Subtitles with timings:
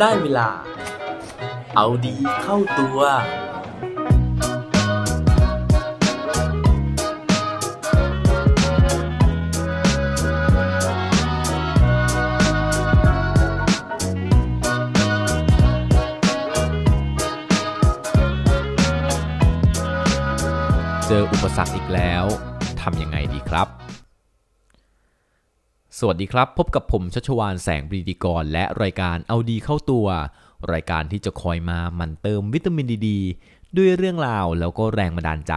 [0.00, 0.48] ได้เวลา
[1.76, 3.00] เอาดีเข้าตัว
[21.06, 22.24] เจออุปสรรคอีกแล้ว
[22.80, 23.79] ทำยังไงดีครับ
[26.02, 30.06] สวัสดีครับ พบกับผมชัชวาลแสงปรีดีกรณ์ และรายการเอาดีเข้าตัว
[30.72, 35.54] รายการที่จะคอยมาหมั่นเติมวิตามินดีด้วยเรื่องราวแล้วก็แรงบันดาลใจ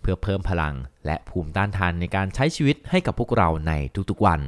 [0.00, 0.74] เพื่อเพิ่มพลัง
[1.06, 3.72] และภูมิต้านทานในการใช้ชีวิตให้กับพวกเราใน
[4.10, 4.40] ทุกๆวัน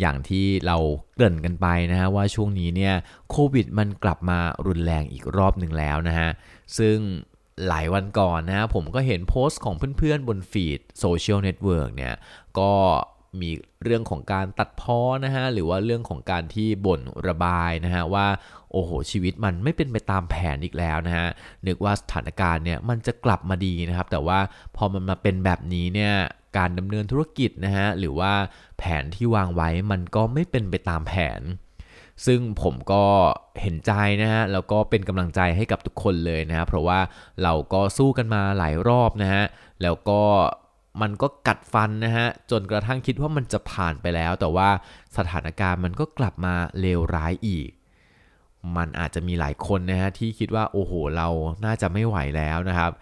[0.00, 0.76] อย่างที่เรา
[1.14, 2.94] เกริ่นกันไปนะฮะว่าช่วงนี้เนี่ย
[3.30, 6.30] โควิดมันกลับมารุนแรงอีกรอบหนึ่งแล้วนะฮะ
[6.78, 6.96] ซึ่ง
[7.66, 12.14] หลายวันก่อนนะผมก็เห็นโพสต์ของเพื่อนๆบน feed social network เนี่ย
[12.60, 12.72] ก็
[13.40, 13.50] มี
[13.84, 18.26] เรื่องของการตัดพ้อนะฮะหรือว่าเรื่องของการที่บ่นระบายนะฮะว่า
[18.72, 21.28] โอ้โหชีวิตมันไม่เป็นไปตามแผนอีกแล้วนะฮะ
[21.66, 24.38] นึกว่าสถานการณ์เนี่ยมันจะกลับมาดีนะครับ แต่ว่า
[24.76, 26.14] พอมันมาเป็นแบบนี้เนี่ย
[26.58, 28.32] การดำเนินธุรกิจนะฮะหรือว่า
[28.78, 31.42] แผนที่วางไว้มันก็ไม่เป็นไปตามแผน
[32.26, 33.04] ซึ่งผมก็
[33.60, 33.92] เห็นใจ
[34.22, 37.00] นะฮะแล้วก็เป็นกำลังใจให้กับทุกคนเลยนะฮะเพราะว่า
[37.42, 39.44] เราก็สู้กันมาหลายรอบนะฮะ
[39.82, 40.20] แล้วก็
[41.00, 44.68] มันก็กัดฟันนะฮะ จนกระทั่งคิดว่ามันจะผ่านไปแล้ว แต่ว่า
[45.16, 47.68] สถานการณ์มันก็กลับมาเลวร้ายอีก
[48.76, 51.28] มันอาจจะมีหลายคนนะฮะที่คิดว่าโอ้โหเรา
[51.64, 52.92] น่าจะไม่ไหวแล้วนะครับ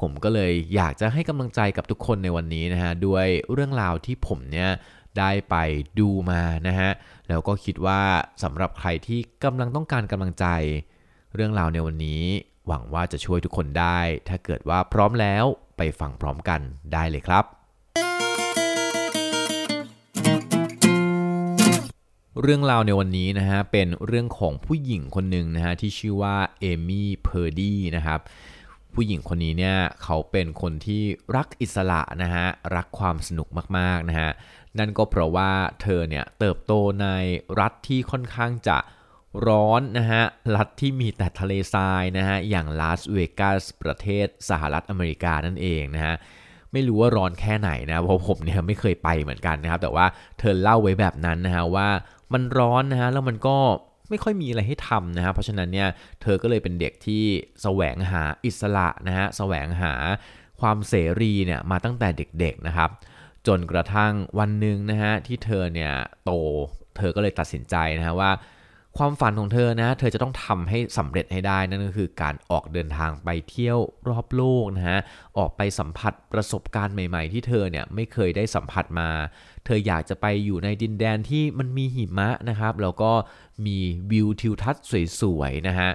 [0.00, 4.70] ผมก็เลยอยากจะให้กำลังใจกับทุกคนในวันนี้นะฮะด้วยเรื่องราวที่ผมเนี่ย
[5.18, 5.56] ได้ไป
[6.00, 6.90] ดูมานะฮะ
[7.28, 8.00] แล้วก็คิดว่า
[8.42, 10.46] สำหรับใครที่กำลังต้องการกำลังใจ
[11.34, 12.22] เรื่องราวในวันนี้
[12.66, 15.44] หวังว่าจะช่วยทุกคนได้ ถ้าเกิดว่าพร้อมแล้ว
[15.78, 16.60] ไปฟังพร้อมกัน
[16.92, 17.44] ได้เลยครับ
[22.42, 28.20] เรื่องราวในวันนี้นะฮะเป็นเรื่องของผู้หญิงคนหนึ่งนะฮะที่ชื่อว่า Amy Purdy นะครับ
[28.94, 31.02] ผู้หญิงคนนี้เนี่ยเขาเป็นคนที่
[31.36, 32.46] รักอิสระนะฮะ
[32.76, 34.30] รักความสนุกมากๆนะฮะ
[34.78, 35.52] นั่นก็เพราะว่า
[35.82, 36.72] เธอเนี่ยเติบโต
[37.02, 37.08] ใน
[37.60, 38.78] รัฐที่ค่อนข้างจะ
[39.46, 40.22] ร้อนนะฮะ
[40.56, 46.14] รัฐที่มีแต่ทะเลทรายนะฮะ อย่างลาสเวกัสประเทศสหรัฐอเมริกานั่นเองนะฮะ
[46.72, 50.06] ไม่รู้ว่าร้อนแค่ไหนนะ เพราะผมเนี่ยไม่เคยไปเหมือนกันนะครับ แต่ว่า
[50.38, 51.88] เธอเล่าไว้แบบนั้นนะฮะว่า
[52.32, 53.56] มันร้อนนะฮะ แล้วมันก็
[54.10, 55.88] ไม่ค่อยมีอะไรให้ทำนะฮะ เพราะฉะนั้นเนี่ย
[56.22, 57.22] เธอก็เลยเป็นเด็กที่
[57.62, 59.92] แสวงหาอิสระนะฮะ แสวงหา
[60.60, 62.90] ความเสรีเนี่ยมาตั้งแต่เด็กๆนะครับ
[63.46, 65.92] จนกระทั่งวันหนึ่งนะฮะที่เธอเนี่ย
[66.24, 66.30] โต
[66.98, 68.30] เธอก็เลยตัดสินใจนะฮะว่า
[68.98, 73.78] ความฝันของเธอนะ เธอจะต้องทำให้สำเร็จให้ได้นั่นก็คือการออกเดินทางไปเที่ยว
[74.08, 75.00] รอบโลกนะฮะ
[75.38, 79.10] ออกไปสัมผัสประสบการณ์ใหม่ ๆ ที่เธอเนี่ยไม่เคยได้สัมผัสมา
[79.64, 83.12] เธออยากจะไปอยู่ในดินแดนที่มันมีหิมะนะครับ แล้วก็
[83.66, 83.78] มี
[84.10, 84.86] วิวทิวทัศน์
[85.20, 85.90] สวยๆนะฮะ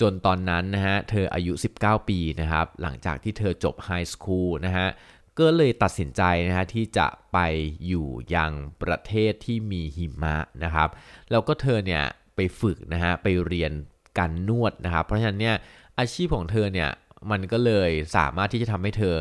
[0.00, 4.86] จนตอนนั้นนะฮะ เธออายุ 19 ปีนะครับ หลังจากที่เธอจบไฮสคูลนะฮะ
[5.40, 7.38] ก็เลยตัดสินใจนะฮะที่จะไป
[7.86, 8.52] อยู่ยัง
[8.82, 10.88] ประเทศที่มีหิมะนะครับ
[11.30, 12.02] แล้วก็เธอเนี่ย
[12.36, 13.72] ไปฝึกนะฮะไปเรียน
[14.18, 15.56] การนวดนะครับ เพราะฉะนั้นเนี่ย
[15.98, 16.90] อาชีพของเธอเนี่ย
[17.30, 19.16] มันก็เลยสามารถที่จะทำให้เธอ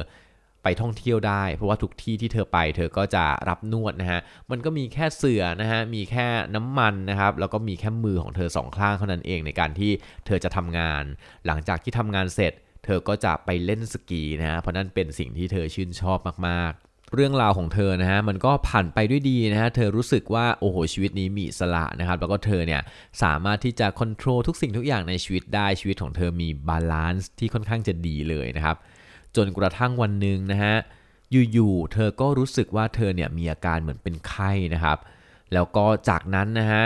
[0.64, 4.20] ไปท่องเที่ยวได้ เพราะว่าทุกที่ที่เธอไป เธอก็จะรับนวดนะฮะ
[4.52, 9.92] มันก็มีแค่เสือนะฮะมีแค่น้ำมันนะครับแล้วก็มีแค่มือของเธอสองข้างเท่านั้นเองในการที่
[10.26, 11.04] เธอจะทำงาน
[11.46, 12.54] หลังจากที่ทำงานเสร็จ
[12.86, 16.18] เธอก็จะไปเล่นสกีนะฮะเพราะนั่นเป็นสิ่งที่เธอชื่นชอบ
[16.48, 22.82] มากๆ เรื่องราวของเธอนะฮะมันก็ผ่านไปด้วยดีนะฮะเธอรู้สึกว่าโอ้โหชีวิตนี้มีอิสระนะครับแล้วก็เธอเนี่ย
[23.24, 28.78] สามารถที่จะควบคุมทุกสิ่งทุกอย่างในชีวิตได้ชีวิตของเธอมี balance ที่ค่อนข้างจะดีเลยนะครับ
[29.36, 30.76] จนกระทั่งวันหนึ่งนะฮะ
[31.54, 34.98] อยู่ๆเธอก็รู้สึกว่าเธอเนี่ยมีอาการเหมือนเป็นไข้นะครับ
[35.54, 36.86] แล้วก็จากนั้นนะฮะ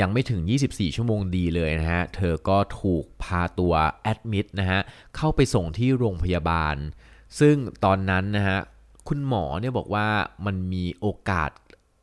[0.00, 4.80] ยังไม่ถึง 24 ชั่วโมงดีเลยนะฮะ เธอก็ถูกพาตัว admit นะฮะ
[5.16, 6.76] เข้าไปส่งที่โรงพยาบาล
[7.40, 8.58] ซึ่งตอนนั้นนะฮะ
[9.08, 10.06] คุณหมอเนี่ยบอกว่า
[10.46, 11.50] มันมีโอกาส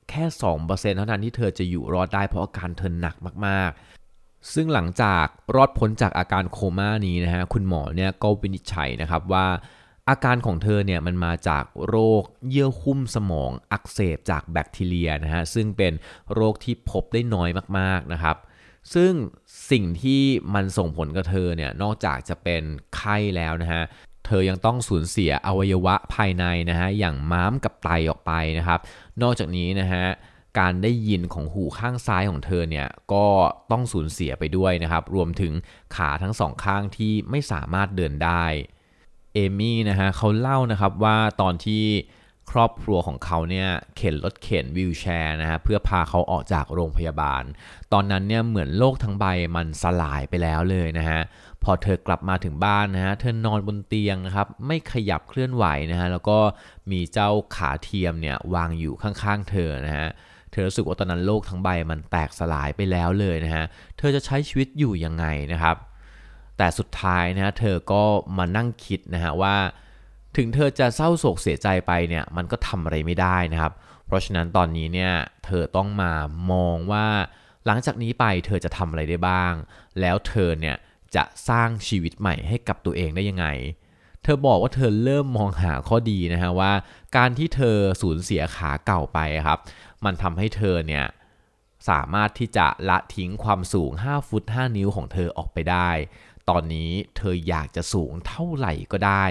[0.09, 0.23] แค่
[0.61, 3.15] 2%เท่านั้นที่เธอจะอยู่รอดได้เพราะอาการเธอหนัก
[3.47, 5.25] มากๆ ซึ่งหลังจาก
[5.55, 9.45] รอดพ้นจากอาการโคม่านี้นะฮะ คุณหมอเนี่ยก็วินิจฉัยนะครับว่า
[10.09, 15.93] อาการของเธอเนี่ยมันมาจากโรคเยื่อหุ้มสมองอักเสบจากแบคทีเรียนะฮะซึ่งเป็น
[16.33, 18.37] โรคที่พบได้น้อยมากๆนะครับ
[18.93, 19.13] ซึ่ง
[19.71, 20.21] สิ่งที่
[20.53, 22.63] มันส่งผลกับเธอเนี่ยนอกจากจะเป็น
[22.95, 23.83] ไข้แล้วนะฮะ
[24.25, 28.79] เธอยังต้องสูญเสียอวัยวะภายในนะฮะอย่างม้ามกับไตออกไปนะครับ
[29.21, 30.05] นอกจากนี้นะฮะ
[30.59, 33.25] การได้ยินของหูข้างซ้ายของเธอเนี่ยก็
[33.71, 35.53] ต้องสูญเสียไปด้วยนะครับ รวมถึง
[35.95, 38.45] ขาทั้งสองข้างที่ไม่สามารถเดินได้
[39.35, 41.83] เอมี่นะฮะเขาเล่านะครับว่าตอนที่
[42.51, 43.67] ครอบครัวของเขาเนี่ย
[43.97, 47.43] เข็นรถเข็นวิวแชร์นะฮะเพื่อพาเขาออกจากโรงพยาบาล
[47.93, 51.21] ตอนนั้นเนี่ยเหมือนโลกทั้งใบมันสลายไปแล้วเลยนะฮะ
[51.63, 56.37] พอเธอกลับมาถึงบ้านนะฮะเธอนอนบนเตียงนะครับไม่ขยับเคลื่อนไหวนะฮะแล้วก็
[56.91, 60.07] มีเจ้าขาเทียมเนี่ยวางอยู่ข้างๆ เธอนะฮะ
[60.51, 63.65] เธอรู้สึกว่าตอนนั้นโลกทั้งใบมันแตกสลายไปแล้วเลยนะฮะ
[63.97, 65.75] เธอจะใช้ชีวิตอยู่ยังไงนะครับ
[66.57, 68.03] แต่สุดท้ายนะเธอก็
[68.37, 69.55] มานั่งคิดนะฮะว่า
[70.37, 73.73] ถึงเธอจะเศร้าโศกเสียใจไปเนี่ยมันก็ทำอะไรไม่ได้นะครับ
[74.05, 75.13] เพราะฉะนั้นตอนนี้เนี่ย
[75.45, 76.11] เธอต้องมา
[76.51, 77.07] มองว่า
[77.65, 79.53] หลังจากนี้ไปเธอจะทำอะไรได้บ้าง
[79.99, 80.75] แล้วเธอเนี่ย
[81.15, 83.47] จะสร้างชีวิตใหม่ให้กับตัวเองได้ยังไง
[84.23, 86.73] เธอบอกว่าเธอเริ่มมองหาข้อดีนะฮะว่า
[87.17, 89.59] การที่เธอสูญเสียขาเก่าไปครับ
[90.05, 91.05] มันทำให้เธอเนี่ย
[91.89, 95.89] สามารถที่จะละทิ้งความสูง 5 ฟุต 5 นิ้วของเธอออกไปได้
[96.49, 99.25] ตอนนี้เธออยากจะสูงเท่าไหร่ก็ได้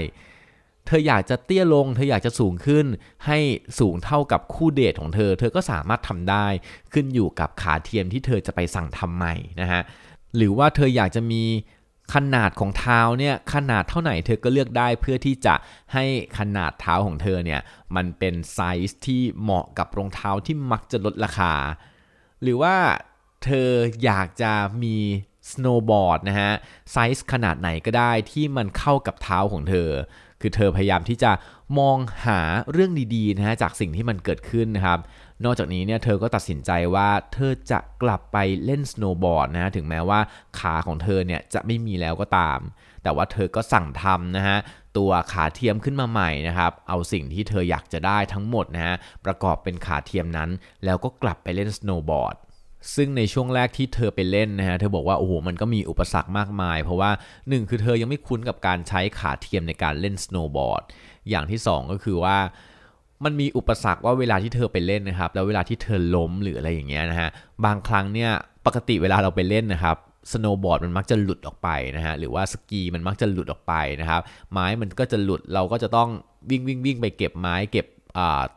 [0.86, 2.86] เธออยากจะเตี้ยลง เธออยากจะสูงขึ้น
[3.26, 3.38] ให้
[3.80, 6.46] สูงเท่ากับคู่เดทของเธอ เธอก็สามารถทำได้
[6.92, 9.82] ขึ้นอยู่กับขาเทียมที่เธอจะไปสั่งทำใหม่นะฮะ
[10.36, 11.42] หรือว่าเธออยากจะมี
[12.14, 15.54] ขนาดของเท้าเนี่ยขนาดเท่าไหร่เธอก็เลือกได้เพื่อที่จะ
[15.94, 16.04] ให้
[16.38, 17.60] ขนาดเท้าของเธอเนี่ย
[17.96, 21.52] มันเป็นไซส์ที่เหมาะกับรองเท้าที่มักจะลดราคา
[22.42, 22.76] หรือว่า
[23.44, 23.68] เธอ
[24.04, 24.52] อยากจะ
[24.82, 24.96] มี
[25.50, 26.52] สโนว์บอร์ดนะฮะ
[26.92, 29.90] ไซส์ขนาดไหนก็ได้ที่มันเข้ากับเท้าของเธอ
[30.40, 31.32] คือเธอพยายามที่จะ
[31.78, 32.40] มองหา
[32.72, 34.98] เรื่องดีๆนะฮะจากสิ่งที่มันเกิดขึ้นนะครับ
[35.44, 40.20] นอกจากนี้เนี่ยเธอก็ตัดสินใจว่าเธอจะกลับไปเล่นสโนว์บอร์ดนะฮะถึงแม้ว่า
[40.58, 42.58] ขาของเธอเนี่ยจะไม่มีแล้วก็ตาม
[43.02, 44.56] แต่ว่าเธอก็สั่งทำนะฮะ
[44.96, 48.94] ตัวขาเทียมขึ้นมาใหม่นะครับ เอาสิ่งที่เธออยากจะได้ทั้งหมดนะฮะ
[49.24, 50.50] ประกอบเป็นขาเทียมนั้น
[50.84, 52.36] แล้วก็กลับไปเล่นสโนว์บอร์ด
[52.94, 57.10] ซึ่งในช่วงแรกที่เธอไปเล่นนะฮะ เธอบอกว่าโอ้โหมันก็มีอุปสรรคมากมาย เพราะว่า
[57.48, 60.82] หนึ่งคือเธอยังไม่คุ้นกับการใช้ขาเทียมในการเล่นสโนว์บอร์ด
[61.30, 62.36] อย่างที่สองก็คือว่า
[63.24, 67.30] มันมีอุปสรรคว่าเวลาที่เธอไปเล่นนะครับ แล้วเวลาที่เธอล้มหรืออะไรอย่างเงี้ยนะฮะ
[67.64, 68.30] บางครั้งเนี่ย
[68.66, 69.96] ปกติเวลาเราไปเล่นนะครับ
[70.32, 74.20] สโนว์บอร์ดมันมักจะหลุดออกไปนะฮะหรือว่าสกีมันมักจะหลุดออกไปนะครับ
[74.52, 76.08] ไม้มันก็จะหลุดเราก็จะต้อง
[76.50, 77.86] วิ่งวิ่งวิ่งไปเก็บไม้เก็บ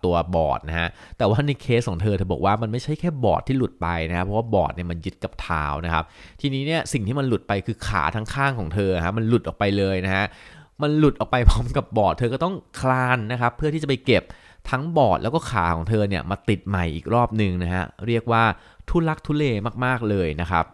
[0.03, 6.03] ตัวบอร์ดนะฮะ แต่ว่าในเคสของเธอเธอบอกว่ามันไม่ใช่แค่บอร์ดที่หลุดไปนะครับเพราะว่าบอร์ดเนี่ยมันยึดกับเท้านะครับ
[6.41, 10.25] ทีนี้เนี่ยสิ่งที่มันหลุดไปคือขาทั้งข้างของเธอครับมันหลุดออกไปเลยนะฮะ
[10.81, 14.23] มันหลุดออกไปพร้อมกับบอร์ด เธอก็ต้องคลานนะครับเพื่อที่จะไปเก็บ
[14.69, 18.43] ทั้งบอร์ดแล้วก็ขาของเธอเนี่ยมาติดใหม่อีกรอบหนึ่งนะฮะเรียกว่า
[18.89, 19.43] ทุลักทุเล
[19.85, 20.65] มากๆเลยนะครับ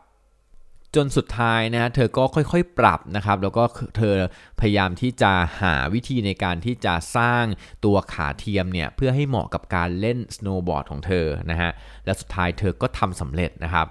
[0.96, 3.64] จนสุดท้ายนะฮะเธอก็ค่อยๆ ปรับนะครับ แล้วก็
[3.98, 4.16] เธอ
[4.60, 5.32] พยายามที่จะ
[5.62, 7.46] หาวิธีในการที่จะสร้าง
[7.86, 11.72] ตัวขาเทียมเนี่ยเพื่อให้เหมาะกับการเล่นสโนว์บอร์ดของเธอนะฮะ
[12.06, 13.88] และสุดท้ายเธอก็ทำสำเร็จนะครับ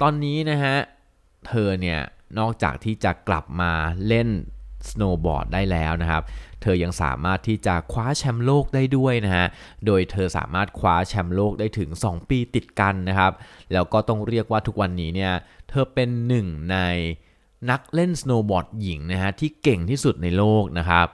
[0.00, 0.76] ตอนนี้นะฮะ
[1.48, 2.00] เธอเนี่ย
[2.38, 3.72] นอกจากที่จะกลับมา
[4.08, 4.28] เล่น
[4.90, 6.22] สโนว์บอร์ดได้แล้วนะครับ
[6.62, 9.46] เธอยังสามารถที่จะคว้าแชมป์โลกได้ด้วยนะฮะ
[9.86, 13.32] โดยเธอสามารถคว้าแชมป์โลกได้ถึง 2 ปีติดกันนะครับ
[13.72, 15.32] แล้วก็ต้องเรียกว่าทุกวันนี้เนี่ย
[15.68, 16.78] เธอเป็นหนึ่งใน
[17.70, 21.08] นักเล่นสโนว์บอร์ดหญิงนะฮะที่เก่งที่สุดในโลกนะครับ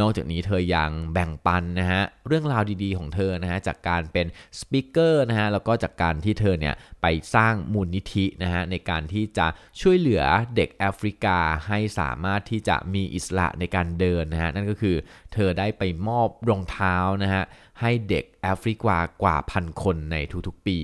[0.00, 4.26] นอกจากนี้เธอยังแบ่งปันนะฮะเรื่องราวดีๆของเธอนะฮะจากการเป็น
[4.58, 9.46] สปิเกอร์นะฮะแล้วก็จากการที่เธอเนี่ยไปสร้างมูลนิธินะฮะในการที่จะ
[9.80, 10.22] ช่วยเหลือ
[10.56, 14.96] เด็กแอฟริกาให้สามารถที่จะมีอิสระในการเดินนะฮะนั่นก็คือ
[15.32, 17.44] เธอได้ไปมอบรองเท้านะฮะ
[17.80, 20.16] ให้เด็กแอฟริกากว่าพันคนใน
[20.46, 20.80] ทุกๆปี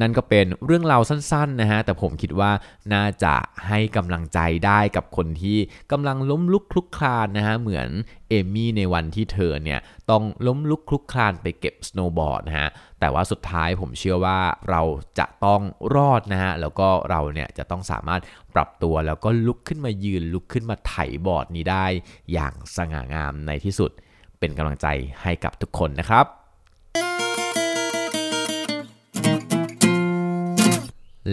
[0.00, 2.50] นั่นก็เป็นเรื่องราวสั้นๆนะฮะแต่ผมคิดว่า
[2.94, 3.34] น่าจะ
[3.68, 5.58] ให้กำลังใจได้กับคนที่
[5.92, 7.88] กำลังล้มลุกคลุกคลานนะฮะเหมือน
[8.28, 9.80] เอมี่ในวันที่เธอเนี่ย
[10.10, 12.68] ต้องล้มลุกคลุกคลานไปเก็บสโนว์บอร์ดนะฮะ
[13.00, 14.38] แต่ว่าสุดท้ายผมเชื่อว่า
[14.70, 14.82] เรา
[15.18, 15.60] จะต้อง
[15.94, 18.20] รอดนะฮะแล้วก็เราเนี่ยจะต้องสามารถ
[18.54, 20.94] ปรับตัวแล้วก็ลุกขึ้นมายืนลุกขึ้นมาไถ
[21.26, 21.86] บอร์ดนี้ได้
[22.32, 23.90] อย่างสง่างามในที่สุด
[24.38, 24.86] เป็นกำลังใจ
[25.22, 26.37] ให้กับทุกคนนะครับ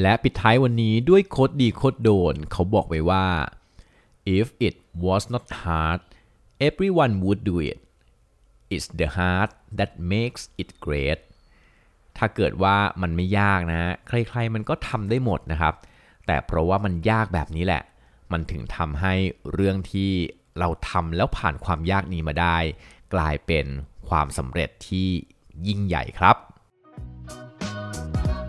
[0.01, 3.25] และปิดท้ายวันนี้ด้วยโคดดีโคดโดน เขาบอกไว้ว่า
[4.37, 4.75] if it
[5.05, 6.01] was not hard
[6.67, 7.79] everyone would do it
[8.73, 11.19] it's the heart that makes it great
[12.17, 15.73] ถ้าเกิดว่ามันไม่ยากนะ ใครๆมันก็ทำได้หมดนะครับ
[16.25, 17.83] แต่เพราะว่ามันยากแบบนี้แหละ
[18.31, 19.13] มันถึงทำให้
[19.53, 20.11] เรื่องที่
[20.59, 22.57] เราทำแล้วผ่านความยากนี้มาได้
[23.13, 23.65] กลายเป็น
[24.09, 25.07] ความสำเร็จที่
[25.67, 26.37] ยิ่งใหญ่ครับ